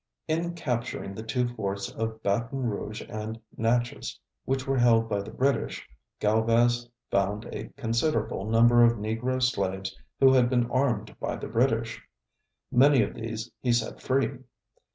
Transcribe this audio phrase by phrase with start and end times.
[0.27, 5.29] In capturing the two forts of Baton Rouge and Natchez, which were held by the
[5.29, 5.87] British,
[6.19, 12.01] Galvez found a considerable number of Negro slaves who had been armed by the British.
[12.71, 14.39] Many of these he set free.